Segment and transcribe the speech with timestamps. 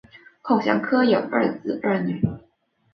[0.41, 2.19] 孔祥柯有二子二女